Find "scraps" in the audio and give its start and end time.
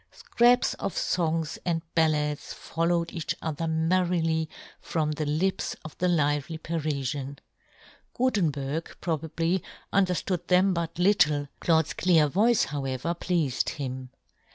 0.09-0.73